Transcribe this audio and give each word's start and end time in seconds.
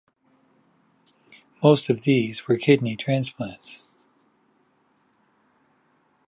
Most 1.61 1.87
of 1.87 2.01
these 2.01 2.47
were 2.47 2.57
kidney 2.57 2.95
transplants. 2.95 3.83